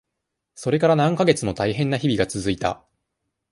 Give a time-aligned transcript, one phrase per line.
[0.55, 2.83] それから何ヶ月もたいへんな日々が続いた。